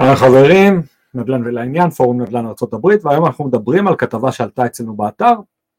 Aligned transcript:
חברים, 0.00 0.82
נדל"ן 1.14 1.42
ולעניין, 1.46 1.90
פורום 1.90 2.22
נדל"ן 2.22 2.46
ארה"ב, 2.46 2.86
והיום 3.02 3.26
אנחנו 3.26 3.44
מדברים 3.44 3.88
על 3.88 3.96
כתבה 3.96 4.32
שעלתה 4.32 4.66
אצלנו 4.66 4.96
באתר 4.96 5.32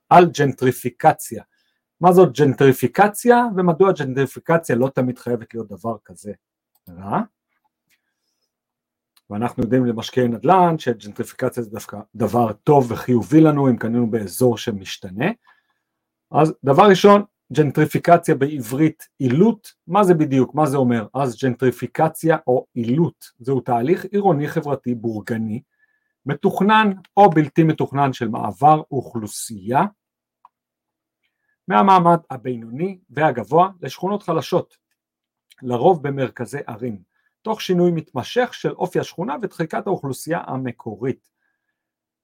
על 0.10 0.26
ג'נטריפיקציה. 0.40 1.44
מה 2.02 2.12
זאת 2.12 2.40
ג'נטריפיקציה 2.40 3.46
ומדוע 3.56 3.92
ג'נטריפיקציה 3.92 4.76
לא 4.76 4.90
תמיד 4.90 5.20
חייבת 5.20 5.54
להיות 5.54 5.68
דבר 5.68 5.96
כזה 6.06 6.32
רע. 6.90 7.22
ואנחנו 9.30 9.64
יודעים 9.64 9.86
למשקיעי 9.86 10.28
נדל"ן 10.28 10.78
שג'נטריפיקציה 10.78 11.64
זה 11.64 11.70
דווקא 11.70 11.98
דבר 12.16 12.54
טוב 12.54 12.92
וחיובי 12.92 13.42
לנו 13.42 13.70
אם 13.70 13.78
קנינו 13.78 14.12
באזור 14.12 14.58
שמשתנה. 14.58 15.26
אז 16.32 16.54
דבר 16.64 16.90
ראשון, 16.90 17.24
ג'נטריפיקציה 17.54 18.36
בעברית 18.36 19.08
עילות, 19.20 19.74
מה 19.88 20.04
זה 20.04 20.14
בדיוק, 20.14 20.56
מה 20.56 20.66
זה 20.66 20.78
אומר? 20.78 21.08
אז 21.14 21.38
ג'נטריפיקציה 21.44 22.38
או 22.48 22.66
עילות 22.74 23.32
זהו 23.40 23.62
תהליך 23.62 24.06
עירוני 24.06 24.48
חברתי 24.48 24.96
בורגני, 24.96 25.62
מתוכנן 26.26 26.92
או 27.18 27.30
בלתי 27.30 27.64
מתוכנן 27.64 28.14
של 28.14 28.28
מעבר 28.28 28.82
אוכלוסייה 28.92 29.82
מהמעמד 31.68 32.18
הבינוני 32.30 33.00
והגבוה 33.10 33.70
לשכונות 33.82 34.24
חלשות, 34.24 34.78
לרוב 35.62 36.08
במרכזי 36.08 36.60
ערים, 36.68 37.02
תוך 37.42 37.62
שינוי 37.62 37.92
מתמשך 37.92 38.54
של 38.54 38.72
אופי 38.72 39.00
השכונה 39.00 39.36
ודחיקת 39.42 39.88
האוכלוסייה 39.88 40.42
המקורית. 40.48 41.30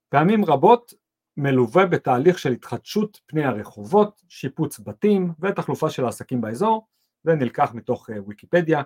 פעמים 0.10 0.46
רבות 0.46 0.94
מלווה 1.38 1.86
בתהליך 1.86 2.40
של 2.40 2.52
התחדשות 2.52 3.20
פני 3.26 3.44
הרחובות, 3.44 4.22
שיפוץ 4.30 4.80
בתים 4.80 5.32
ותחלופה 5.40 5.90
של 5.90 6.06
העסקים 6.06 6.42
באזור, 6.42 6.88
זה 7.24 7.36
נלקח 7.36 7.72
מתוך 7.74 8.10
אה, 8.10 8.16
ויקיפדיה. 8.28 8.82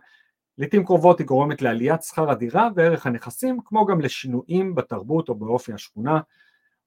לעיתים 0.57 0.85
קרובות 0.85 1.19
היא 1.19 1.27
גורמת 1.27 1.61
לעליית 1.61 2.03
שכר 2.03 2.29
הדירה 2.29 2.69
וערך 2.75 3.05
הנכסים, 3.05 3.59
כמו 3.65 3.85
גם 3.85 4.01
לשינויים 4.01 4.75
בתרבות 4.75 5.29
או 5.29 5.35
באופי 5.35 5.73
השכונה. 5.73 6.19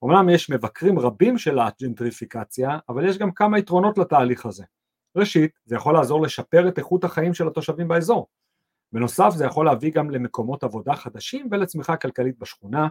אומנם 0.01 0.29
יש 0.29 0.49
מבקרים 0.49 0.99
רבים 0.99 1.37
של 1.37 1.59
הג'נטריפיקציה, 1.59 2.77
אבל 2.89 3.09
יש 3.09 3.17
גם 3.17 3.31
כמה 3.31 3.59
יתרונות 3.59 3.97
לתהליך 3.97 4.45
הזה. 4.45 4.63
ראשית, 5.15 5.59
זה 5.65 5.75
יכול 5.75 5.93
לעזור 5.93 6.21
לשפר 6.21 6.67
את 6.67 6.77
איכות 6.77 7.03
החיים 7.03 7.33
של 7.33 7.47
התושבים 7.47 7.87
באזור. 7.87 8.27
בנוסף, 8.91 9.29
זה 9.35 9.45
יכול 9.45 9.65
להביא 9.65 9.91
גם 9.91 10.09
למקומות 10.09 10.63
עבודה 10.63 10.95
חדשים 10.95 11.47
ולצמיחה 11.51 11.97
כלכלית 11.97 12.39
בשכונה. 12.39 12.87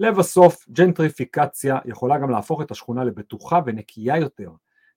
לבסוף, 0.00 0.68
ג'נטריפיקציה 0.68 1.78
יכולה 1.84 2.18
גם 2.18 2.30
להפוך 2.30 2.62
את 2.62 2.70
השכונה 2.70 3.04
לבטוחה 3.04 3.60
ונקייה 3.66 4.16
יותר. 4.16 4.50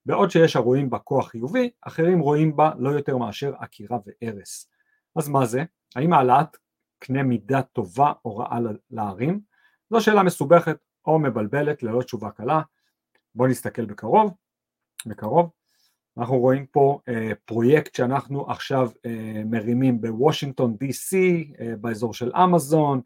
בעוד 0.05 0.31
שיש 0.31 0.55
הרואים 0.55 0.89
בה 0.89 0.99
כוח 0.99 1.29
חיובי, 1.29 1.69
אחרים 1.81 2.19
רואים 2.19 2.55
בה 2.55 2.71
לא 2.77 2.89
יותר 2.89 3.17
מאשר 3.17 3.53
עקירה 3.59 3.97
והרס. 4.05 4.69
אז 5.15 5.29
מה 5.29 5.45
זה? 5.45 5.63
האם 5.95 6.13
העלאת 6.13 6.57
קנה 6.99 7.23
מידה 7.23 7.61
טובה 7.61 8.11
או 8.25 8.37
רעה 8.37 8.59
לערים? 8.91 9.39
זו 9.89 10.01
שאלה 10.01 10.23
מסובכת 10.23 10.77
או 11.05 11.19
מבלבלת 11.19 11.83
ללא 11.83 12.01
תשובה 12.01 12.31
קלה. 12.31 12.61
בואו 13.35 13.49
נסתכל 13.49 13.85
בקרוב. 13.85 14.33
בקרוב. 15.05 15.49
אנחנו 16.17 16.39
רואים 16.39 16.65
פה 16.65 16.99
אה, 17.07 17.31
פרויקט 17.45 17.95
שאנחנו 17.95 18.51
עכשיו 18.51 18.89
אה, 19.05 19.41
מרימים 19.45 20.01
בוושינגטון 20.01 20.77
DC, 20.83 21.15
אה, 21.59 21.75
באזור 21.75 22.13
של 22.13 22.31
אמזון, 22.35 22.97
אה, 22.97 23.03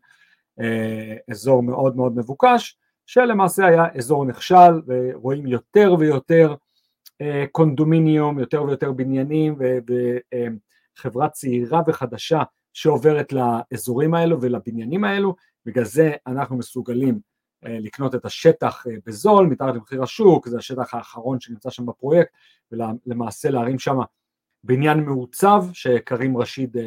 אזור 1.31 1.63
מאוד 1.63 1.95
מאוד 1.95 2.17
מבוקש, 2.17 2.77
שלמעשה 3.05 3.65
היה 3.65 3.85
אזור 3.95 4.25
נכשל, 4.25 4.81
ורואים 4.87 5.47
יותר 5.47 5.95
ויותר 5.99 6.55
אה, 7.21 7.45
קונדומיניום, 7.51 8.39
יותר 8.39 8.63
ויותר 8.63 8.91
בניינים 8.91 9.55
וחברה 10.97 11.25
אה, 11.25 11.29
צעירה 11.29 11.81
וחדשה 11.87 12.43
שעוברת 12.73 13.33
לאזורים 13.33 14.13
האלו 14.13 14.41
ולבניינים 14.41 15.03
האלו, 15.03 15.35
בגלל 15.65 15.85
זה 15.85 16.11
אנחנו 16.27 16.57
מסוגלים 16.57 17.19
לקנות 17.63 18.15
את 18.15 18.25
השטח 18.25 18.85
בזול, 19.05 19.47
מתחת 19.47 19.75
למחיר 19.75 20.03
השוק, 20.03 20.47
זה 20.47 20.57
השטח 20.57 20.93
האחרון 20.93 21.39
שנמצא 21.39 21.69
שם 21.69 21.85
בפרויקט, 21.85 22.31
ולמעשה 22.71 23.49
להרים 23.49 23.79
שם 23.79 23.97
בניין 24.63 24.99
מעוצב 24.99 25.65
שקרים 25.73 26.37
רשיד 26.37 26.77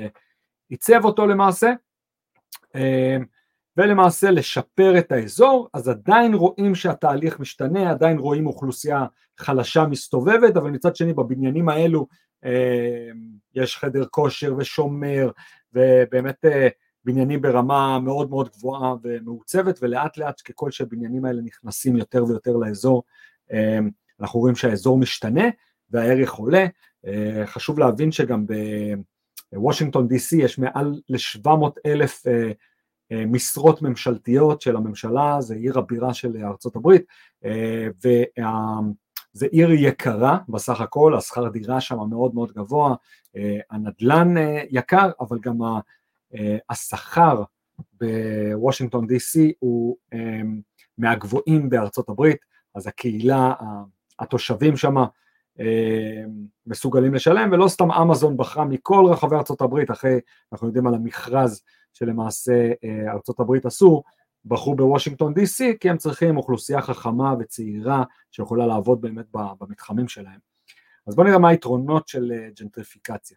עיצב 0.69 1.05
אותו 1.05 1.27
למעשה. 1.27 1.73
ולמעשה 3.81 4.31
לשפר 4.31 4.99
את 4.99 5.13
האזור, 5.13 5.69
אז 5.75 5.89
עדיין 5.89 6.35
רואים 6.35 6.75
שהתהליך 6.75 7.41
משתנה, 7.41 7.91
עדיין 7.91 8.19
רואים 8.19 8.47
אוכלוסייה 8.47 9.07
חלשה 9.39 9.87
מסתובבת, 9.87 10.57
אבל 10.57 10.71
מצד 10.71 10.97
שני 10.97 11.13
בבניינים 11.13 11.69
האלו 11.69 12.07
אה, 12.45 13.09
יש 13.55 13.77
חדר 13.77 14.05
כושר 14.11 14.55
ושומר, 14.59 15.31
ובאמת 15.73 16.45
אה, 16.45 16.69
בניינים 17.05 17.43
ברמה 17.43 17.99
מאוד 17.99 18.31
מאוד 18.31 18.49
גבוהה 18.49 18.95
ומעוצבת, 19.03 19.79
ולאט 19.83 20.19
לאט 20.19 20.41
ככל 20.45 20.71
שהבניינים 20.71 21.25
האלה 21.25 21.43
נכנסים 21.43 21.97
יותר 21.97 22.25
ויותר 22.25 22.57
לאזור, 22.57 23.03
אה, 23.53 23.79
אנחנו 24.21 24.41
רואים 24.41 24.57
שהאזור 24.57 24.99
משתנה 24.99 25.45
והערך 25.91 26.33
עולה. 26.33 26.67
אה, 27.07 27.43
חשוב 27.47 27.79
להבין 27.79 28.13
שגם 28.13 28.47
בוושינגטון 29.53 30.09
DC 30.11 30.37
יש 30.37 30.59
מעל 30.59 31.01
ל-700 31.09 31.71
אלף 31.87 32.27
אה, 32.27 32.53
משרות 33.11 33.83
ממשלתיות 33.83 34.63
של 34.63 34.77
הממשלה, 34.77 35.41
זה 35.41 35.55
עיר 35.55 35.79
הבירה 35.79 36.15
של 36.15 36.37
ארצות 36.45 36.77
הברית, 36.77 37.03
אה, 37.45 37.89
וזה 37.97 39.47
עיר 39.51 39.71
יקרה 39.71 40.39
בסך 40.49 40.81
הכל, 40.81 41.15
השכר 41.17 41.49
דירה 41.49 41.81
שם 41.81 41.99
מאוד 42.11 42.35
מאוד 42.35 42.53
גבוה, 42.53 42.95
אה, 43.37 43.59
הנדלן 43.71 44.35
יקר, 44.71 45.11
אבל 45.21 45.39
גם 45.39 45.59
השכר 46.71 47.43
בוושינגטון 48.01 49.05
DC 49.05 49.41
הוא 49.59 49.97
מהגבוהים 50.99 51.71
בארצות 51.71 52.09
הברית, 52.09 52.39
אז 52.75 52.87
הקהילה, 52.87 53.53
התושבים 54.19 54.77
שם 54.77 54.95
מסוגלים 56.67 57.15
לשלם, 57.15 57.53
ולא 57.53 57.69
סתם 57.69 57.91
אמזון 57.93 58.37
בחרה 58.37 58.65
מכל 58.65 59.05
רחבי 59.11 59.37
ארצות 59.37 59.61
הברית, 59.61 59.91
אחרי, 59.91 60.21
אנחנו 60.53 60.67
יודעים 60.67 60.87
על 60.87 60.95
המכרז 60.95 61.63
שלמעשה 61.93 62.73
אה, 62.85 63.13
הברית 63.39 63.67
עשו, 63.67 64.03
בחרו 64.45 64.77
בוושינגטון 64.77 65.35
DC 65.35 65.65
כי 65.81 65.91
הם 65.91 65.97
צריכים 65.97 66.37
אוכלוסייה 66.37 66.83
חכמה 66.83 67.35
וצעירה 67.39 68.05
שיכולה 68.31 68.67
לעבוד 68.67 69.01
באמת 69.01 69.27
במתחמים 69.33 70.09
שלהם. 70.09 70.39
אז 71.07 71.17
בואו 71.17 71.27
נראה 71.27 71.39
מה 71.39 71.49
היתרונות 71.49 72.09
של 72.09 72.33
אה, 72.33 72.49
ג'נטריפיקציה. 72.61 73.37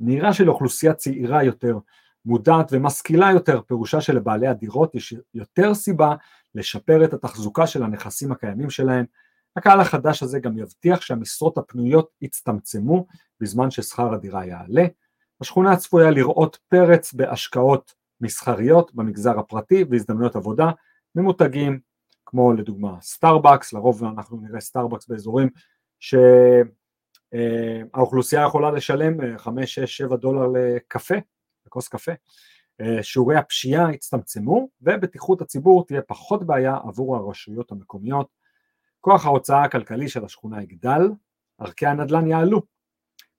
נראה 0.00 0.32
שלאוכלוסייה 0.32 0.94
צעירה 0.94 1.44
יותר, 1.44 1.78
מודעת 2.24 2.68
ומשכילה 2.72 3.30
יותר, 3.30 3.60
פירושה 3.62 4.00
שלבעלי 4.00 4.46
הדירות 4.46 4.94
יש 4.94 5.14
יותר 5.34 5.74
סיבה 5.74 6.14
לשפר 6.54 7.04
את 7.04 7.14
התחזוקה 7.14 7.66
של 7.66 7.82
הנכסים 7.82 8.32
הקיימים 8.32 8.70
שלהם. 8.70 9.04
הקהל 9.56 9.80
החדש 9.80 10.22
הזה 10.22 10.40
גם 10.40 10.58
יבטיח 10.58 11.00
שהמשרות 11.00 11.58
הפנויות 11.58 12.10
יצטמצמו 12.20 13.06
בזמן 13.40 13.70
ששכר 13.70 14.14
הדירה 14.14 14.46
יעלה. 14.46 14.86
השכונה 15.42 15.76
צפויה 15.76 16.10
לראות 16.10 16.58
פרץ 16.68 17.12
בהשקעות 17.12 17.94
מסחריות 18.20 18.94
במגזר 18.94 19.38
הפרטי 19.38 19.84
והזדמנויות 19.90 20.36
עבודה 20.36 20.70
ממותגים 21.14 21.80
כמו 22.26 22.52
לדוגמה 22.52 23.00
סטארבקס, 23.00 23.72
לרוב 23.72 24.04
אנחנו 24.04 24.40
נראה 24.40 24.60
סטארבקס 24.60 25.08
באזורים 25.08 25.48
שהאוכלוסייה 27.30 28.42
יכולה 28.46 28.70
לשלם 28.70 29.38
5, 29.38 29.74
6, 29.74 29.96
7 29.96 30.16
דולר 30.16 30.46
לקפה, 30.54 31.14
לכוס 31.66 31.88
קפה. 31.88 32.12
אה, 32.80 33.02
שיעורי 33.02 33.36
הפשיעה 33.36 33.94
יצטמצמו 33.94 34.68
ובטיחות 34.82 35.40
הציבור 35.40 35.86
תהיה 35.86 36.02
פחות 36.02 36.46
בעיה 36.46 36.76
עבור 36.84 37.16
הרשויות 37.16 37.72
המקומיות. 37.72 38.26
כוח 39.00 39.26
ההוצאה 39.26 39.64
הכלכלי 39.64 40.08
של 40.08 40.24
השכונה 40.24 40.62
יגדל, 40.62 41.02
ערכי 41.58 41.86
הנדל"ן 41.86 42.26
יעלו. 42.26 42.62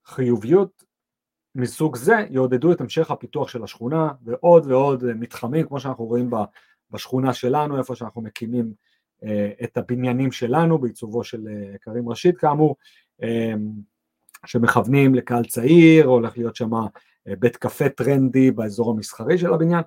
חיוביות 0.05 0.83
מסוג 1.55 1.95
זה 1.95 2.25
יעודדו 2.29 2.71
את 2.71 2.81
המשך 2.81 3.11
הפיתוח 3.11 3.47
של 3.47 3.63
השכונה 3.63 4.09
ועוד 4.23 4.71
ועוד 4.71 5.03
מתחמים 5.13 5.67
כמו 5.67 5.79
שאנחנו 5.79 6.05
רואים 6.05 6.29
בשכונה 6.91 7.33
שלנו 7.33 7.77
איפה 7.77 7.95
שאנחנו 7.95 8.21
מקימים 8.21 8.73
אה, 9.23 9.51
את 9.63 9.77
הבניינים 9.77 10.31
שלנו 10.31 10.77
בעיצובו 10.77 11.23
של 11.23 11.47
אה, 11.47 11.77
כרים 11.81 12.09
רשיד 12.09 12.37
כאמור 12.37 12.75
אה, 13.23 13.53
שמכוונים 14.45 15.15
לקהל 15.15 15.45
צעיר 15.45 16.05
הולך 16.05 16.37
להיות 16.37 16.55
שם 16.55 16.71
בית 17.39 17.57
קפה 17.57 17.89
טרנדי 17.89 18.51
באזור 18.51 18.91
המסחרי 18.91 19.37
של 19.37 19.53
הבניין. 19.53 19.81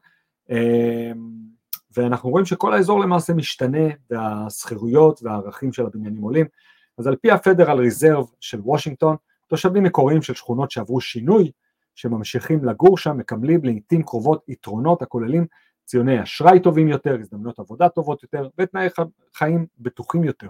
ואנחנו 1.97 2.31
רואים 2.31 2.47
שכל 2.47 2.75
האזור 2.75 3.01
למעשה 3.01 3.35
משתנה 3.35 3.89
והשכירויות 4.11 5.21
והערכים 5.23 5.73
של 5.73 5.87
הבניינים 5.87 6.23
עולים. 6.23 6.47
אז 6.99 7.07
על 7.07 7.17
פי 7.17 7.31
הפדרל 7.31 7.79
ריזרב 7.79 8.27
של 8.41 8.61
וושינגטון 8.61 9.17
תושבים 9.47 9.83
מקוריים 9.83 10.23
של 10.23 10.35
שכונות 10.35 10.71
שעברו 10.71 11.01
שינוי, 11.01 11.51
שממשיכים 11.95 12.65
לגור 12.65 12.99
שם, 12.99 13.17
מקבלים 13.17 13.65
לעיתים 13.65 14.03
קרובות 14.03 14.45
יתרונות 14.49 15.03
הכוללים 15.03 15.47
ציוני 15.85 16.23
אשראי 16.23 16.61
טובים 16.61 16.89
יותר, 16.89 17.17
הזדמנויות 17.21 17.59
עבודה 17.59 17.89
טובות 17.89 18.23
יותר 18.23 18.49
ותנאי 18.59 18.89
חיים 19.35 19.67
בטוחים 19.79 20.25
יותר. 20.25 20.49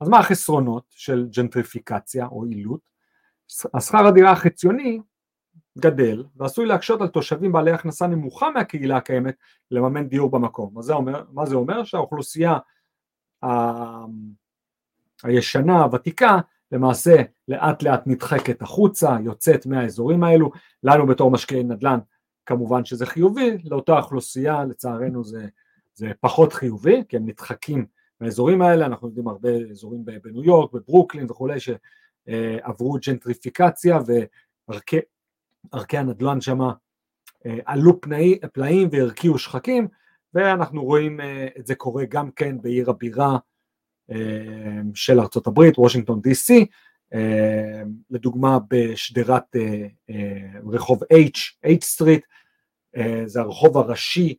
אז 0.00 0.08
מה 0.08 0.18
החסרונות 0.18 0.84
של 0.90 1.28
ג'נטריפיקציה 1.36 2.26
או 2.26 2.44
עילות? 2.44 2.80
השכר 3.74 4.06
הדירה 4.06 4.32
החציוני 4.32 5.00
גדל 5.78 6.24
ועשוי 6.36 6.66
להקשות 6.66 7.00
על 7.00 7.08
תושבים 7.08 7.52
בעלי 7.52 7.70
הכנסה 7.70 8.06
נמוכה 8.06 8.50
מהקהילה 8.50 8.96
הקיימת 8.96 9.34
לממן 9.70 10.08
דיור 10.08 10.30
במקום. 10.30 10.70
מה 10.74 10.82
זה 10.82 10.94
אומר? 10.94 11.24
מה 11.32 11.46
זה 11.46 11.54
אומר? 11.54 11.84
שהאוכלוסייה 11.84 12.58
ה... 13.44 13.48
הישנה, 15.24 15.82
הוותיקה, 15.82 16.38
למעשה 16.72 17.16
לאט 17.48 17.82
לאט 17.82 18.02
נדחקת 18.06 18.62
החוצה, 18.62 19.16
יוצאת 19.24 19.66
מהאזורים 19.66 20.24
האלו, 20.24 20.50
לנו 20.82 21.06
בתור 21.06 21.30
משקיעי 21.30 21.62
נדל"ן 21.62 21.98
כמובן 22.46 22.84
שזה 22.84 23.06
חיובי, 23.06 23.58
לאותה 23.64 23.98
אוכלוסייה 23.98 24.64
לצערנו 24.64 25.24
זה, 25.24 25.46
זה 25.94 26.12
פחות 26.20 26.52
חיובי, 26.52 27.02
כי 27.08 27.16
הם 27.16 27.26
נדחקים 27.26 27.86
מהאזורים 28.20 28.62
האלה, 28.62 28.86
אנחנו 28.86 29.08
יודעים 29.08 29.28
הרבה 29.28 29.48
אזורים 29.70 30.04
בניו 30.04 30.44
יורק, 30.44 30.72
בברוקלין 30.72 31.26
וכולי, 31.30 31.58
שעברו 31.60 32.96
ג'נטריפיקציה 33.06 33.98
וערכי 34.68 35.98
הנדל"ן 35.98 36.40
שם 36.40 36.60
אה, 37.46 37.58
עלו 37.64 38.00
פנאי, 38.00 38.38
פלאים 38.52 38.88
והרקיעו 38.92 39.38
שחקים, 39.38 39.88
ואנחנו 40.34 40.84
רואים 40.84 41.20
אה, 41.20 41.48
את 41.58 41.66
זה 41.66 41.74
קורה 41.74 42.04
גם 42.04 42.30
כן 42.30 42.62
בעיר 42.62 42.90
הבירה 42.90 43.38
של 44.94 45.20
ארצות 45.20 45.46
הברית, 45.46 45.78
וושינגטון 45.78 46.20
די.סי, 46.20 46.66
לדוגמה 48.10 48.58
בשדרת 48.70 49.56
רחוב 50.72 51.02
H, 51.02 51.66
H 51.66 51.84
Street, 51.84 52.24
זה 53.26 53.40
הרחוב 53.40 53.78
הראשי 53.78 54.34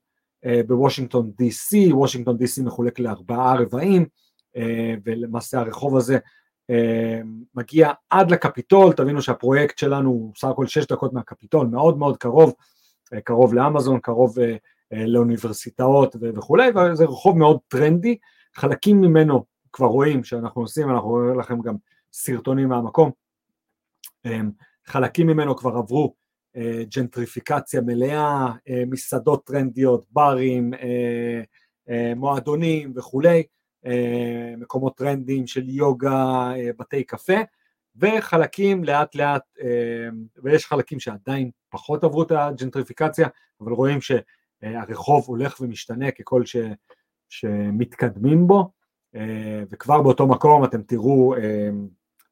בוושינגטון 0.68 1.32
די.סי, 1.38 1.94
וושינגטון 1.94 2.38
די.סי 2.38 2.62
מחולק 2.62 3.00
לארבעה 3.00 3.56
רבעים, 3.56 4.06
ולמעשה 5.04 5.60
הרחוב 5.60 5.98
הזה 5.98 6.18
מגיע 7.56 7.92
עד 8.10 8.32
לקפיטול, 8.32 8.94
תבינו 8.94 9.22
שהפרויקט 9.22 9.78
שלנו 9.78 10.10
הוא 10.10 10.34
סך 10.36 10.48
הכל 10.48 10.68
שש 10.68 10.86
דקות 10.86 11.14
מהקפיטול, 11.14 11.68
מאוד 11.68 11.98
מאוד 11.98 12.18
קרוב, 12.18 12.54
קרוב 13.24 13.54
לאמזון, 13.54 14.00
קרוב 14.00 14.36
לאוניברסיטאות 14.92 16.16
וכולי, 16.36 16.70
וזה 16.70 17.04
רחוב 17.06 17.38
מאוד 17.38 17.60
טרנדי, 17.68 18.18
חלקים 18.56 19.02
ממנו 19.02 19.57
כבר 19.78 19.88
רואים 19.88 20.24
שאנחנו 20.24 20.62
עושים, 20.62 20.90
אנחנו 20.90 21.10
רואים 21.10 21.40
לכם 21.40 21.62
גם 21.62 21.76
סרטונים 22.12 22.70
מהמקום, 22.70 23.12
חלקים 24.86 25.28
ממנו 25.28 25.56
כבר 25.56 25.78
עברו 25.78 26.14
ג'נטריפיקציה 26.96 27.82
מלאה, 27.82 28.48
מסעדות 28.88 29.46
טרנדיות, 29.46 30.06
ברים, 30.12 30.72
מועדונים 32.16 32.94
וכולי, 32.96 33.44
מקומות 34.58 34.98
טרנדיים 34.98 35.48
של 35.48 35.70
יוגה, 35.70 36.52
בתי 36.80 37.04
קפה, 37.04 37.38
וחלקים 37.96 38.84
לאט 38.84 39.16
לאט, 39.16 39.44
ויש 40.44 40.66
חלקים 40.66 41.00
שעדיין 41.00 41.52
פחות 41.70 42.04
עברו 42.04 42.24
את 42.24 42.32
הג'נטריפיקציה, 42.32 43.28
אבל 43.62 43.72
רואים 43.72 44.00
שהרחוב 44.02 45.26
הולך 45.28 45.62
ומשתנה 45.62 46.12
ככל 46.12 46.46
ש, 46.46 46.56
שמתקדמים 47.30 48.48
בו, 48.48 48.77
וכבר 49.72 50.02
באותו 50.02 50.28
מקום 50.28 50.64
אתם 50.64 50.82
תראו 50.82 51.36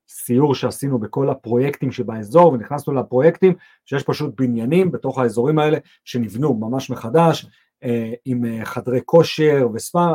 סיור 0.10 0.56
שעשינו 0.56 1.00
בכל 1.00 1.30
הפרויקטים 1.30 1.92
שבאזור 1.92 2.54
ונכנסנו 2.54 2.94
לפרויקטים 2.94 3.54
שיש 3.86 4.04
פשוט 4.04 4.42
בניינים 4.42 4.92
בתוך 4.92 5.19
האזורים 5.19 5.60
האלה 5.60 5.77
שנבנו 6.04 6.54
ממש 6.54 6.89
מחדש 6.89 7.45
עם 8.25 8.44
חדרי 8.63 9.00
כושר 9.06 9.68
וספא 9.74 10.13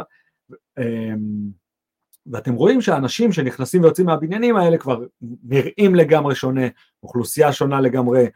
ואתם 2.27 2.55
רואים 2.55 2.81
שהאנשים 2.81 3.33
שנכנסים 3.33 3.83
ויוצאים 3.83 4.07
מהבניינים 4.07 4.57
האלה 4.57 4.79
כבר 4.79 5.05
נראים 5.43 5.95
לגמרי 5.95 6.35
שונה, 6.35 6.67
אוכלוסייה 7.03 7.53
שונה 7.53 7.81
לגמרי, 7.81 8.27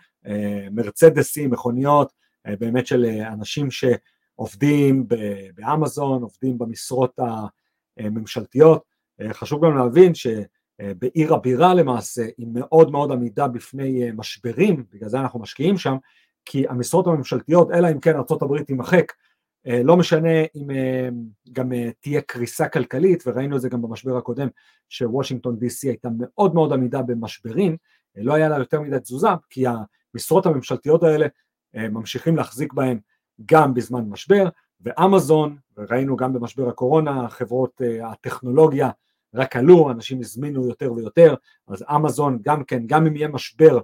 מרצדסים, 0.71 1.51
מכוניות, 1.51 2.13
באמת 2.47 2.87
של 2.87 3.05
אנשים 3.33 3.69
שעובדים 3.71 5.07
באמזון, 5.55 6.23
עובדים 6.23 6.59
במשרות 6.59 7.19
הממשלתיות, 7.99 8.83
חשוב 9.33 9.65
גם 9.65 9.77
להבין 9.77 10.15
ש... 10.15 10.27
בעיר 10.99 11.35
הבירה 11.35 11.75
למעשה 11.75 12.27
היא 12.39 12.47
מאוד 12.53 12.91
מאוד 12.91 13.13
עמידה 13.13 13.49
בפני 13.49 14.11
משברים, 14.17 14.85
בגלל 14.93 15.09
זה 15.09 15.21
אנחנו 15.21 15.41
משקיעים 15.41 15.79
שם, 15.79 15.97
כי 16.45 16.69
המשרות 16.69 17.07
הממשלתיות, 17.07 17.71
אלא 17.71 17.91
אם 17.93 18.01
כן 18.01 18.15
ארה"ב 18.15 18.63
תימחק, 18.63 19.13
לא 19.67 19.97
משנה 19.97 20.41
אם 20.55 20.67
גם 21.53 21.73
תהיה 22.01 22.21
קריסה 22.21 22.69
כלכלית, 22.69 23.23
וראינו 23.27 23.57
את 23.57 23.61
זה 23.61 23.69
גם 23.69 23.83
במשבר 23.83 24.17
הקודם, 24.17 24.49
שוושינגטון 24.89 25.59
די.סי 25.59 25.89
הייתה 25.89 26.09
מאוד 26.19 26.55
מאוד 26.55 26.73
עמידה 26.73 27.03
במשברים, 27.03 27.77
לא 28.17 28.35
היה 28.35 28.49
לה 28.49 28.59
יותר 28.59 28.81
מדי 28.81 29.01
תזוזה, 29.01 29.29
כי 29.51 29.65
המשרות 30.15 30.47
הממשלתיות 30.47 31.03
האלה 31.03 31.27
ממשיכים 31.75 32.37
להחזיק 32.37 32.73
בהן 32.73 32.99
גם 33.47 33.75
בזמן 33.75 34.05
משבר, 34.09 34.49
ואמזון, 34.85 35.57
וראינו 35.77 36.17
גם 36.17 36.33
במשבר 36.33 36.69
הקורונה, 36.69 37.29
חברות 37.29 37.81
הטכנולוגיה 38.03 38.91
רק 39.35 39.57
עלו, 39.57 39.91
אנשים 39.91 40.21
הזמינו 40.21 40.69
יותר 40.69 40.93
ויותר, 40.93 41.35
אז 41.69 41.85
אמזון 41.95 42.39
גם 42.43 42.65
כן, 42.65 42.83
גם 42.87 43.07
אם 43.07 43.17
יהיה 43.17 43.29
משבר, 43.29 43.79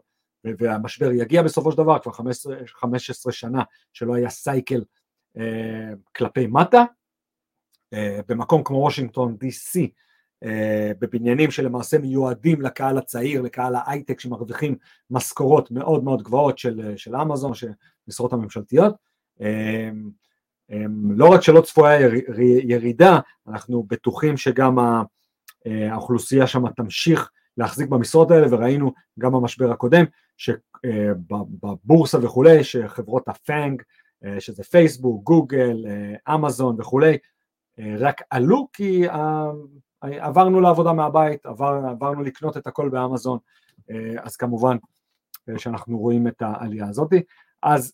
והמשבר 0.44 1.12
יגיע 1.12 1.43
בסופו 1.43 1.73
של 1.73 1.79
דבר, 1.79 1.99
כבר 1.99 2.12
15, 2.12 2.56
15 2.67 3.32
שנה 3.32 3.62
שלא 3.93 4.14
היה 4.14 4.29
סייקל 4.29 4.85
אה, 5.38 5.91
כלפי 6.17 6.47
מטה, 6.47 6.85
אה, 7.93 8.20
במקום 8.29 8.64
כמו 8.64 8.76
וושינגטון 8.76 9.37
די.סי, 9.37 9.91
אה, 10.44 10.93
בבניינים 10.99 11.50
שלמעשה 11.50 11.99
מיועדים 11.99 12.61
לקהל 12.61 12.99
הצעיר, 12.99 13.43
לקהל 13.43 13.75
ההייטק 13.75 14.20
שמרוויחים 14.20 14.76
משכורות 15.11 15.70
מאוד 15.70 16.05
מאוד 16.05 16.23
גבוהות 16.23 16.58
של, 16.58 16.97
של 16.97 17.17
אמזון, 17.17 17.55
של 17.55 17.70
משרות 18.08 18.32
הממשלתיות, 18.32 18.94
אה, 19.41 19.47
אה, 19.47 19.91
לא 21.11 21.28
רק 21.28 21.43
שלא 21.43 21.61
צפויה 21.61 22.08
ירידה, 22.64 23.19
אנחנו 23.49 23.82
בטוחים 23.88 24.37
שגם. 24.37 24.78
אה, 25.67 25.93
האוכלוסייה 25.93 26.46
שם 26.46 26.69
תמשיך 26.69 27.31
להחזיק 27.56 27.88
במשרות 27.88 28.31
האלה 28.31 28.46
וראינו 28.50 28.93
גם 29.19 29.32
במשבר 29.32 29.70
הקודם 29.70 30.05
שבבורסה 30.37 32.19
וכולי 32.22 32.64
שחברות 32.64 33.28
הפאנג 33.28 33.82
אה, 34.25 34.40
שזה 34.40 34.64
פייסבוק, 34.64 35.25
גוגל, 35.25 35.84
אה, 35.87 36.34
אמזון 36.34 36.76
וכולי 36.81 37.18
רק 37.99 38.23
עלו 38.30 38.68
כי 38.73 39.04
עברנו 40.00 40.61
לעבודה 40.61 40.92
מהבית, 40.92 41.47
עבר, 41.47 41.80
עברנו 41.90 42.23
לקנות 42.23 42.56
את 42.56 42.66
הכל 42.66 42.88
באמזון 42.88 43.38
אז 44.18 44.37
כמובן 44.37 44.76
שאנחנו 45.56 45.99
רואים 45.99 46.28
את 46.28 46.42
העלייה 46.42 46.88
הזאת 46.88 47.12
אז 47.62 47.93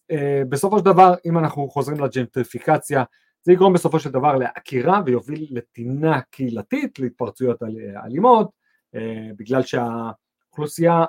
בסופו 0.49 0.79
של 0.79 0.85
דבר 0.85 1.15
אם 1.27 1.39
אנחנו 1.39 1.69
חוזרים 1.69 2.01
לג'נטריפיקציה 2.01 3.05
זה 3.47 3.53
יגרום 3.53 3.73
בסופו 3.73 4.01
של 4.01 4.11
דבר 4.11 4.37
לעקירה 4.37 5.01
ויוביל 5.07 5.47
לטינה 5.51 6.21
קהילתית, 6.21 6.99
להתפרצויות 6.99 7.63
אלימות, 8.05 8.51
אה, 8.95 9.31
בגלל 9.37 9.63
שהאוכלוסייה 9.63 11.05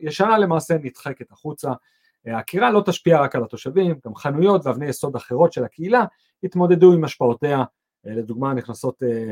הישנה 0.00 0.38
למעשה 0.38 0.74
נדחקת 0.82 1.32
החוצה. 1.32 1.72
העקירה 2.26 2.70
לא 2.70 2.82
תשפיע 2.86 3.20
רק 3.20 3.36
על 3.36 3.44
התושבים, 3.44 3.98
גם 4.06 4.14
חנויות 4.14 4.66
ואבני 4.66 4.86
יסוד 4.86 5.16
אחרות 5.16 5.52
של 5.52 5.64
הקהילה 5.64 6.04
יתמודדו 6.42 6.92
עם 6.92 7.04
השפעותיה, 7.04 7.58
אה, 8.06 8.14
לדוגמה 8.14 8.54
נכנסות, 8.54 9.02
אה, 9.02 9.30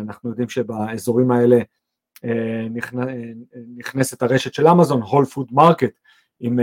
אנחנו 0.00 0.30
יודעים 0.30 0.48
שבאזורים 0.48 1.30
האלה 1.30 1.58
נכנסת 3.76 4.22
הרשת 4.22 4.54
של 4.54 4.68
אמזון, 4.68 5.02
Whole 5.02 5.24
Food 5.24 5.48
Market, 5.52 6.00
עם 6.40 6.58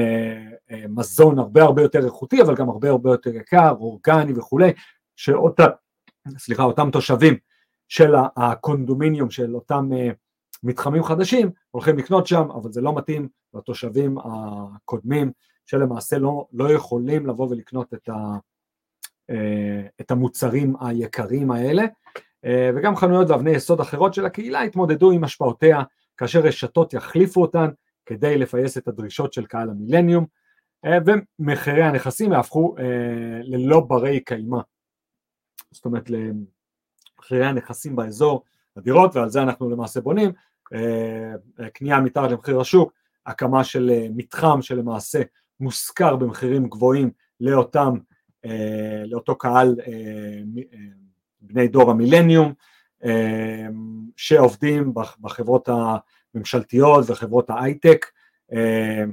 מזון 0.90 1.40
הרבה 1.40 1.64
הרבה 1.64 1.82
יותר 1.82 2.06
איכותי 2.06 2.42
אבל 2.42 2.56
גם 2.56 2.70
הרבה 2.70 2.90
הרבה 2.90 3.10
יותר 3.10 3.36
יקר, 3.36 3.72
אורגני 3.72 4.34
וכולי, 4.34 4.74
שאותה, 5.16 5.66
סליחה, 6.38 6.64
אותם 6.64 6.90
תושבים 6.92 7.38
של 7.88 8.14
הקונדומיניום 8.38 9.30
של 9.30 9.56
אותם 9.56 9.90
אה, 9.94 10.10
מתחמים 10.64 11.04
חדשים 11.04 11.52
הולכים 11.72 11.98
לקנות 11.98 12.28
שם, 12.28 12.52
אבל 12.52 12.72
זה 12.72 12.82
לא 12.82 12.96
מתאים 12.96 13.28
לתושבים 13.54 14.18
הקודמים 14.18 15.32
שלמעשה 15.66 16.18
לא, 16.18 16.48
לא 16.54 16.72
יכולים 16.72 17.26
לבוא 17.26 17.48
ולקנות 17.50 17.94
את, 17.94 18.10
ה, 18.10 18.38
אה, 19.30 19.88
את 20.02 20.12
המוצרים 20.12 20.76
היקרים 20.80 21.52
האלה, 21.52 21.84
אה, 22.46 22.72
וגם 22.76 22.96
חנויות 22.96 23.30
ואבני 23.30 23.52
יסוד 23.52 23.80
אחרות 23.80 24.14
של 24.14 24.26
הקהילה 24.26 24.62
התמודדו 24.62 25.12
עם 25.12 25.24
השפעותיה 25.24 25.84
כאשר 26.18 26.40
רשתות 26.40 26.94
יחליפו 26.94 27.42
אותן 27.42 27.70
כדי 28.06 28.38
לפייס 28.38 28.78
את 28.78 28.88
הדרישות 28.88 29.34
של 29.34 29.46
קהל 29.46 29.70
המילניום, 29.70 30.26
ומחירי 31.06 31.84
הנכסים 31.84 32.34
יהפכו 32.34 32.76
ללא 33.44 33.80
ברי 33.80 34.20
קיימא. 34.20 34.60
זאת 35.72 35.86
אומרת 35.86 36.10
למחירי 36.10 37.46
הנכסים 37.46 37.96
באזור, 37.96 38.44
הדירות, 38.78 39.16
ועל 39.16 39.30
זה 39.30 39.44
אנחנו 39.44 39.70
למעשה 39.70 40.02
בונים, 40.02 40.32
אה, 40.74 41.70
קנייה 41.74 42.00
מתחת 42.00 42.32
למחיר 42.32 42.60
השוק, 42.60 42.94
הקמה 43.26 43.64
של 43.64 43.90
אה, 43.94 44.08
מתחם 44.16 44.62
שלמעשה 44.62 45.22
מושכר 45.60 46.16
במחירים 46.16 46.70
גבוהים 46.70 47.12
לאותם, 47.40 47.94
אה, 48.46 49.04
לאותו 49.06 49.36
קהל 49.36 49.76
בני 51.42 51.68
דור 51.68 51.92
המילניום, 51.92 52.54
שעובדים 54.16 54.94
בחברות 55.22 55.70
הממשלתיות 56.36 57.10
וחברות 57.10 57.50
ההייטק, 57.50 58.06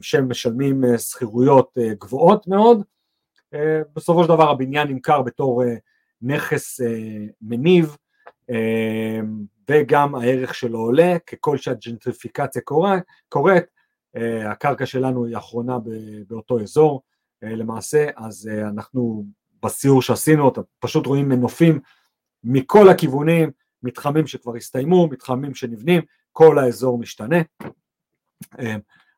שהם 0.00 0.29
משלמים 0.29 0.83
שכירויות 0.99 1.79
גבוהות 2.00 2.47
מאוד, 2.47 2.83
בסופו 3.97 4.23
של 4.23 4.29
דבר 4.29 4.50
הבניין 4.50 4.88
נמכר 4.88 5.23
בתור 5.23 5.62
נכס 6.23 6.81
מניב 7.43 7.97
וגם 9.71 10.14
הערך 10.14 10.55
שלו 10.55 10.79
עולה. 10.79 11.19
ככל 11.19 11.57
שהג'נטריפיקציה 11.57 12.62
קורית, 13.29 13.64
הקרקע 14.45 14.87
שלנו 14.87 15.25
היא 15.26 15.37
האחרונה 15.37 15.79
באותו 16.29 16.61
אזור 16.61 17.02
למעשה, 17.43 18.09
אז 18.17 18.50
אנחנו 18.62 19.25
בסיור 19.62 20.02
שעשינו, 20.02 20.49
אתם 20.49 20.61
פשוט 20.79 21.07
רואים 21.07 21.29
מנופים 21.29 21.81
מכל 22.45 22.88
הכיוונים, 22.88 23.50
מתחמים 23.83 24.26
שכבר 24.26 24.57
הסתיימו, 24.57 25.09
מתחמים 25.09 25.55
שנבנים, 25.55 26.02
כל 26.32 26.58
האזור 26.58 26.98
משתנה. 26.98 27.36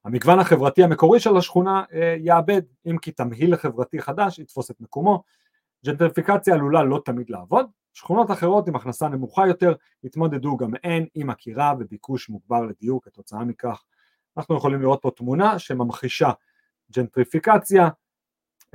המגוון 0.04 0.38
החברתי 0.38 0.85
המקורי 0.85 1.21
של 1.21 1.37
השכונה 1.37 1.85
יאבד, 2.18 2.62
אם 2.87 2.99
כי 2.99 3.12
תמהיל 3.12 3.56
חברתי 3.56 4.02
חדש 4.02 4.38
יתפוס 4.38 4.71
את 4.71 4.80
מקומו. 4.80 5.23
ג'נטריפיקציה 5.87 6.54
עלולה 6.54 6.83
לא 6.83 7.02
תמיד 7.04 7.30
לעבוד, 7.30 7.66
שכונות 7.94 8.30
אחרות 8.30 8.68
עם 8.68 8.76
הכנסה 8.76 9.09
נמוכה 9.09 9.47
יותר 9.47 9.75
יתמודדו 10.04 10.56
גם 10.56 10.71
הן 10.85 11.06
עם 11.14 11.30
עקירה 11.30 11.75
וביקוש 11.78 12.28
מוגבר 12.28 12.62
לדיור 12.62 13.02
כתוצאה 13.02 13.44
מכך. 13.44 13.85
אנחנו 14.37 14.56
יכולים 14.56 14.83
לראות 14.83 14.99
פה 15.02 15.11
תמונה 15.16 15.59
שממחישה 15.59 16.30
ג'נטריפיקציה, 16.92 17.88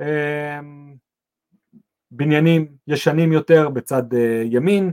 אמ, 0.00 0.96
בניינים 2.10 2.68
ישנים 2.86 3.32
יותר 3.32 3.68
בצד 3.68 4.14
אה, 4.14 4.42
ימין, 4.44 4.86
אה, 4.86 4.92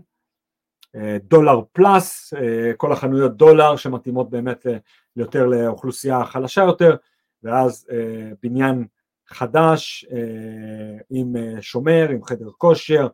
דולר 1.24 1.62
פלאס, 1.72 2.34
אה, 2.34 2.72
כל 2.78 2.92
החנויות 2.92 3.38
דולר 3.38 3.76
שמתאימות 3.76 4.30
באמת 4.30 4.66
יותר 5.16 5.46
לאוכלוסייה 5.46 6.26
חלשה 6.26 6.62
יותר, 6.62 6.96
ואז 7.44 7.88
בניין 8.44 8.86
חדש 9.28 10.06
עם 11.10 11.36
שומר, 11.62 12.10
עם 12.10 12.24
חדר 12.24 12.50
כושר, 12.58 13.08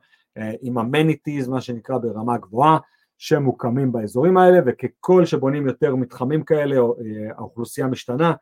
עם 0.62 0.78
אמניטיז 0.78 1.48
מה 1.48 1.62
שנקרא 1.62 1.98
ברמה 1.98 2.38
גבוהה 2.38 2.78
שמוקמים 3.18 3.92
באזורים 3.92 4.38
האלה 4.38 4.60
וככל 4.66 5.26
שבונים 5.26 5.68
יותר 5.68 5.96
מתחמים 5.96 6.44
כאלה 6.44 6.76
האוכלוסייה 7.38 7.88
משתנה 7.88 8.34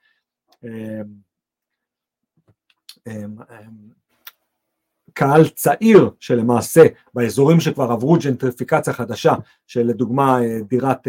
קהל 5.13 5.47
צעיר 5.47 6.09
שלמעשה 6.19 6.81
באזורים 7.13 7.59
שכבר 7.59 7.91
עברו 7.91 8.17
ג'נטריפיקציה 8.23 8.93
חדשה 8.93 9.33
שלדוגמה 9.67 10.39
דירת 10.67 11.07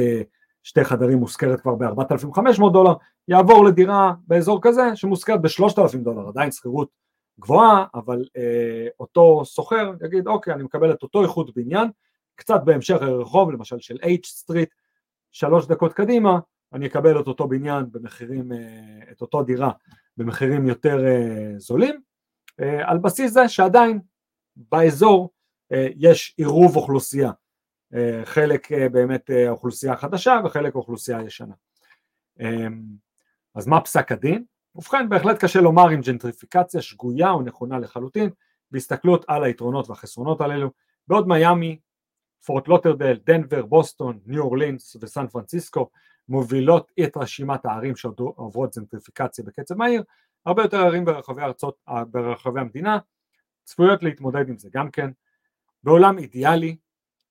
שתי 0.62 0.84
חדרים 0.84 1.18
מושכרת 1.18 1.60
כבר 1.60 1.74
ב-4,500 1.74 2.72
דולר 2.72 2.94
יעבור 3.28 3.64
לדירה 3.64 4.12
באזור 4.26 4.58
כזה 4.62 4.82
שמושכרת 4.94 5.42
ב-3,000 5.42 5.96
דולר. 5.96 6.28
עדיין 6.28 6.50
שכירות 6.50 6.88
גבוהה 7.40 7.84
אבל 7.94 8.24
אה, 8.36 8.88
אותו 9.00 9.44
סוחר 9.44 9.92
יגיד 10.04 10.26
אוקיי 10.26 10.54
אני 10.54 10.62
מקבל 10.62 10.92
את 10.92 11.02
אותו 11.02 11.22
איכות 11.22 11.54
בניין 11.54 11.88
קצת 12.34 12.60
בהמשך 12.64 13.02
הרחוב 13.02 13.50
למשל 13.50 13.76
של 13.78 13.96
H 13.96 14.26
סטריט 14.26 14.68
שלוש 15.32 15.66
דקות 15.66 15.92
קדימה 15.92 16.38
אני 16.72 16.86
אקבל 16.86 17.20
את 17.20 17.26
אותו 17.26 17.48
בניין 17.48 17.84
במחירים, 17.92 18.52
אה, 18.52 19.12
את 19.12 19.20
אותו 19.20 19.42
דירה 19.42 19.70
במחירים 20.16 20.66
יותר 20.66 21.06
אה, 21.06 21.52
זולים 21.56 21.94
אה, 21.94 22.00
על 22.60 22.98
בסיס 22.98 23.32
זה 23.32 23.48
שעדיין 23.48 24.00
באזור 24.56 25.30
אה, 25.72 25.86
יש 25.96 26.34
עירוב 26.36 26.76
אוכלוסייה, 26.76 27.30
אה, 27.94 28.20
חלק 28.24 28.72
באמת 28.72 29.30
אוכלוסייה 29.48 29.96
חדשה 29.96 30.40
וחלק 30.44 30.74
אוכלוסייה 30.74 31.22
ישנה. 31.22 31.54
אז 33.54 33.66
מה 33.66 33.80
פסק 33.80 34.12
הדין? 34.12 34.44
ובכן 34.74 35.08
בהחלט 35.08 35.44
קשה 35.44 35.60
לומר 35.60 35.94
אם 35.94 36.00
ג'נטריפיקציה 36.00 36.82
שגויה 36.82 37.30
או 37.30 37.42
נכונה 37.42 37.78
לחלוטין 37.78 38.30
בהסתכלות 38.70 39.24
על 39.28 39.44
היתרונות 39.44 39.90
והחסרונות 39.90 40.40
הללו 40.40 40.70
בעוד 41.08 41.28
מיאמי, 41.28 41.78
פורט 42.46 42.68
לודרדל, 42.68 43.18
דנבר, 43.24 43.66
בוסטון, 43.66 44.18
ניו 44.26 44.42
אורלינס 44.42 44.96
וסן 45.00 45.26
פרנסיסקו 45.26 45.90
מובילות 46.28 46.92
את 47.04 47.16
רשימת 47.16 47.66
הערים 47.66 47.96
שעוברות 47.96 48.76
ג'נטריפיקציה 48.78 49.44
בקצב 49.44 49.74
מהיר 49.74 50.02
הרבה 50.46 50.62
יותר 50.62 50.76
ערים 50.76 51.04
ברחבי 51.04 51.42
ארצות, 51.42 51.76
ברחבי 52.10 52.60
המדינה 52.60 52.98
צפויות 53.64 54.02
להתמודד 54.02 54.48
עם 54.48 54.58
זה 54.58 54.68
גם 54.72 54.90
כן. 54.90 55.10
בעולם 55.82 56.18
אידיאלי 56.18 56.76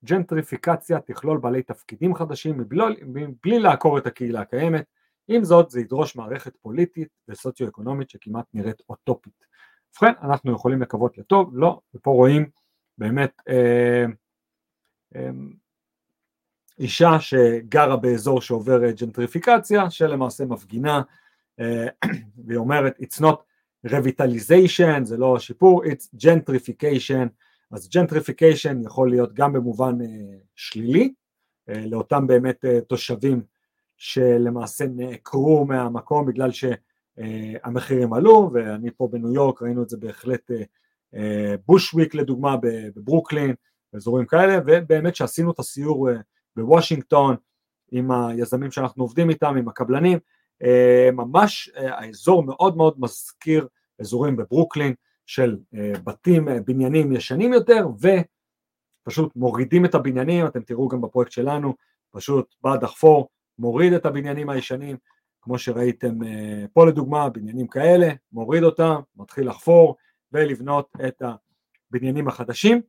ג'נטריפיקציה 0.06 1.00
תכלול 1.00 1.38
בעלי 1.38 1.64
תפקידים 1.64 2.16
חדשים 2.16 2.58
מבלי, 2.58 2.84
מבלי 3.02 3.60
לעקור 3.60 3.98
את 3.98 4.08
הקהילה 4.08 4.42
הקיימת, 4.42 4.86
עם 5.28 5.44
זאת 5.44 5.70
זה 5.70 5.82
ידרוש 5.82 6.16
מערכת 6.16 6.58
פוליטית 6.62 7.08
וסוציו-אקונומית 7.28 8.10
שכמעט 8.10 8.46
נראית 8.54 8.82
אוטופית. 8.90 9.46
ובכן 9.92 10.14
אנחנו 10.22 10.52
יכולים 10.52 10.82
לקוות 10.82 11.18
לטוב, 11.18 11.58
לא, 11.58 11.80
ופה 11.96 12.12
רואים 12.12 12.50
באמת 12.98 13.42
אה, 13.50 14.06
אה, 15.16 15.30
אישה 16.80 17.20
שגרה 17.20 17.98
באזור 17.98 18.42
שעובר 18.42 18.92
ג'נטריפיקציה 18.92 19.90
שלמעשה 19.90 20.46
מפגינה 20.46 20.98
אה, 20.98 21.02
והיא 22.46 22.58
אומרת 22.58 23.00
it's 23.00 23.22
not 23.22 23.36
revitalization 23.88 25.04
זה 25.04 25.18
לא 25.18 25.40
שיפור 25.40 25.84
it's 25.84 26.18
gentrification 26.18 27.28
אז 27.72 27.90
gentrification 27.98 28.86
יכול 28.86 29.10
להיות 29.10 29.34
גם 29.34 29.54
במובן 29.54 30.02
uh, 30.02 30.06
שלילי 30.56 31.14
uh, 31.70 31.74
לאותם 31.78 32.28
באמת 32.28 32.66
uh, 32.66 32.82
תושבים 32.88 33.44
שלמעשה 33.98 34.86
נעקרו 34.88 35.66
מהמקום 35.66 36.26
בגלל 36.26 36.50
שהמחירים 36.52 38.14
עלו 38.14 38.50
ואני 38.54 38.92
פה 38.98 39.08
בניו 39.12 39.34
יורק 39.34 39.62
ראינו 39.62 39.84
את 39.84 39.90
זה 39.90 39.98
בהחלט 39.98 40.52
בושוויק 41.66 42.16
לדוגמה 42.16 42.56
בברוקלין 42.62 43.54
באזורים 43.94 44.26
כאלה 44.26 44.58
ובאמת 44.66 45.16
שעשינו 45.16 45.52
את 45.52 45.60
הסיור 45.60 46.10
בוושינגטון 46.56 47.36
עם 47.92 48.12
היזמים 48.12 48.72
שאנחנו 48.72 49.04
עובדים 49.04 49.30
איתם 49.30 49.56
עם 49.58 49.68
הקבלנים 49.68 50.18
אה, 50.18 50.31
ממש 51.14 51.70
אה, 51.76 52.00
האזור 52.00 52.44
מאוד 52.44 52.78
מאוד 52.78 52.96
מזכיר 53.00 53.68
אזורים 54.00 54.36
בברוקלין 54.36 54.94
של 55.26 55.58
אה, 55.76 55.92
בתים, 56.04 56.48
בניינים 56.66 57.12
ישנים 57.12 57.54
יותר 57.54 57.88
ופשוט 59.06 59.36
מורידים 59.36 59.86
את 59.86 59.96
הבניינים, 59.96 60.46
אתם 60.46 60.62
תראו 60.62 60.88
גם 60.88 61.02
בפרויקט 61.02 61.32
שלנו, 61.32 61.76
פשוט 62.12 62.56
בא 62.62 62.76
דחפור, 62.76 63.30
מוריד 63.60 63.94
את 63.94 64.06
הבניינים 64.06 64.50
הישנים, 64.50 64.98
כמו 65.42 65.60
שראיתם 65.60 66.20
פה 66.74 66.86
לדוגמה, 66.86 67.30
בניינים 67.30 67.68
כאלה, 67.68 68.10
מוריד 68.32 68.64
אותם, 68.64 68.96
מתחיל 69.16 69.50
לחפור 69.50 69.96
ולבנות 70.32 70.90
את 71.08 71.22
הבניינים 71.92 72.28
החדשים 72.28 72.82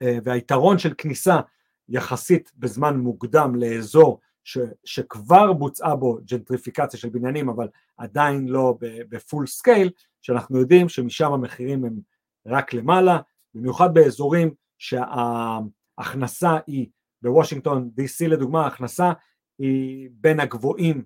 והיתרון 0.00 0.78
של 0.78 0.94
כניסה 0.98 1.40
יחסית 1.88 2.52
בזמן 2.56 2.96
מוקדם 2.96 3.54
לאזור 3.54 4.20
ש, 4.46 4.58
שכבר 4.84 5.52
בוצעה 5.52 5.96
בו 5.96 6.18
ג'נטריפיקציה 6.24 7.00
של 7.00 7.08
בניינים 7.08 7.48
אבל 7.48 7.68
עדיין 7.96 8.48
לא 8.48 8.78
ב 8.80 8.93
full 8.93 9.46
scale, 9.46 9.90
שאנחנו 10.22 10.58
יודעים 10.58 10.88
שמשם 10.88 11.32
המחירים 11.32 11.84
הם 11.84 12.00
רק 12.46 12.72
למעלה, 12.72 13.18
במיוחד 13.54 13.94
באזורים 13.94 14.54
שההכנסה 14.78 16.58
היא 16.66 16.86
בוושינגטון 17.22 17.90
DC 18.00 18.28
לדוגמה, 18.28 18.64
ההכנסה 18.64 19.12
היא 19.58 20.08
בין 20.12 20.40
הגבוהים 20.40 21.04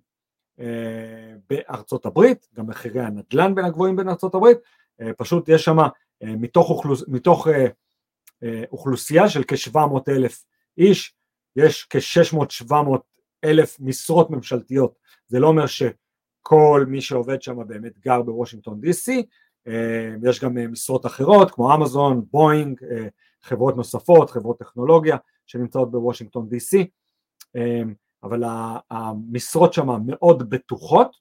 אה, 0.60 1.34
בארצות 1.50 2.06
הברית, 2.06 2.48
גם 2.54 2.66
מחירי 2.66 3.00
הנדל"ן 3.00 3.54
בין 3.54 3.64
הגבוהים 3.64 3.96
בין 3.96 4.08
ארצות 4.08 4.34
הברית, 4.34 4.58
אה, 5.00 5.12
פשוט 5.16 5.48
יש 5.48 5.64
שם 5.64 5.78
אה, 5.78 5.88
מתוך, 6.22 6.70
אוכלוס, 6.70 7.04
מתוך 7.08 7.48
אה, 7.48 7.66
אה, 8.42 8.62
אוכלוסייה 8.72 9.28
של 9.28 9.42
כ-700 9.48 10.00
אלף 10.08 10.44
איש, 10.78 11.14
יש 11.56 11.86
כ-600-700 11.90 12.74
אלף 13.44 13.76
משרות 13.80 14.30
ממשלתיות, 14.30 14.98
זה 15.28 15.38
לא 15.38 15.46
אומר 15.46 15.66
שכל 15.66 16.84
מי 16.88 17.00
שעובד 17.00 17.42
שם 17.42 17.56
באמת 17.66 17.98
גר 17.98 18.22
בוושינגטון 18.22 18.80
DC, 18.84 19.12
אה, 19.68 20.14
יש 20.30 20.40
גם 20.44 20.58
אה, 20.58 20.68
משרות 20.68 21.06
אחרות 21.06 21.50
כמו 21.50 21.74
אמזון, 21.74 22.24
בואינג, 22.30 22.84
אה, 22.84 23.06
חברות 23.42 23.76
נוספות, 23.76 24.30
חברות 24.30 24.58
טכנולוגיה 24.58 25.16
שנמצאות 25.46 25.90
בוושינגטון 25.90 26.48
DC, 26.52 26.86
אבל 28.22 28.42
המשרות 28.90 29.72
שם 29.72 29.88
מאוד 30.06 30.50
בטוחות, 30.50 31.16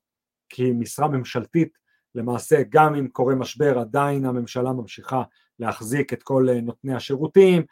כי 0.50 0.72
משרה 0.72 1.08
ממשלתית 1.08 1.78
למעשה 2.16 2.62
גם 2.70 2.96
אם 2.96 3.08
קורה 3.08 3.36
משבר 3.36 3.80
עדיין 3.80 4.26
הממשלה 4.26 4.74
ממשיכה 4.74 5.24
להחזיק 5.60 6.14
את 6.14 6.24
כל 6.24 6.48
נותני 6.62 6.96
השירותים 6.96 7.64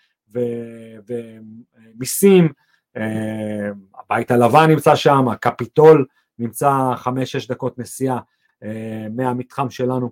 ומיסים 1.07 2.49
הבית 2.95 4.31
הלבן 4.31 4.69
נמצא 4.69 4.95
שם, 4.95 5.27
הקפיטול 5.29 6.05
נמצא 6.39 6.71
חמש-שש 6.95 7.47
דקות 7.47 7.79
נסיעה 7.79 8.19
אה, 8.63 9.07
מהמתחם 9.15 9.69
שלנו. 9.69 10.11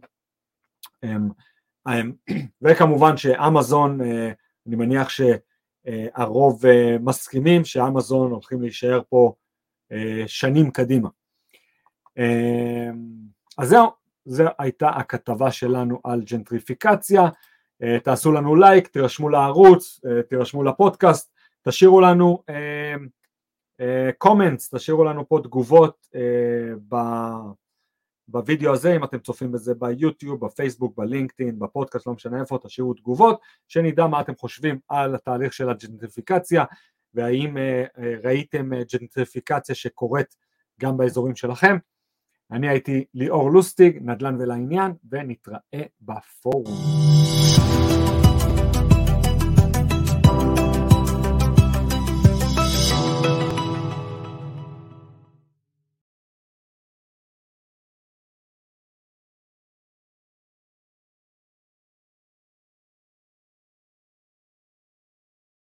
אה, 1.87 2.01
וכמובן 2.61 3.17
שאמזון, 3.17 4.01
אני 4.67 4.75
מניח 4.75 5.09
שהרוב 5.09 6.61
מסכימים 6.99 7.65
שאמזון 7.65 8.31
הולכים 8.31 8.61
להישאר 8.61 9.01
פה 9.09 9.33
שנים 10.27 10.71
קדימה. 10.71 11.09
אז 13.57 13.69
זהו, 13.69 13.87
זו 14.25 14.43
הייתה 14.59 14.89
הכתבה 14.89 15.51
שלנו 15.51 15.99
על 16.03 16.21
ג'נטריפיקציה, 16.21 17.21
תעשו 18.03 18.31
לנו 18.31 18.55
לייק, 18.55 18.87
תירשמו 18.87 19.29
לערוץ, 19.29 20.01
תירשמו 20.29 20.63
לפודקאסט, 20.63 21.34
תשאירו 21.67 22.01
לנו 22.01 22.43
קומנטס, 24.17 24.75
תשאירו 24.75 25.03
לנו 25.03 25.27
פה 25.29 25.39
תגובות 25.43 26.07
בווידאו 28.27 28.73
הזה, 28.73 28.95
אם 28.95 29.03
אתם 29.03 29.19
צופים 29.19 29.51
בזה 29.51 29.73
ביוטיוב, 29.75 30.45
בפייסבוק, 30.45 30.97
בלינקדאין, 30.97 31.59
בפודקאסט, 31.59 32.07
לא 32.07 32.13
משנה 32.13 32.41
איפה, 32.41 32.57
תשאירו 32.63 32.93
תגובות, 32.93 33.41
שנדע 33.67 34.07
מה 34.07 34.21
אתם 34.21 34.35
חושבים 34.35 34.79
על 34.87 35.15
התהליך 35.15 35.53
של 35.53 35.69
הג'נטריפיקציה, 35.69 36.63
והאם 37.13 37.57
ראיתם 38.23 38.69
ג'נטריפיקציה 38.93 39.75
שקורית 39.75 40.35
גם 40.81 40.97
באזורים 40.97 41.35
שלכם. 41.35 41.77
אני 42.51 42.69
הייתי 42.69 43.05
ליאור 43.13 43.51
לוסטיג, 43.51 43.99
נדל"ן 44.01 44.41
ולעניין, 44.41 44.93
ונתראה 45.11 45.83
בפורום. 46.01 46.75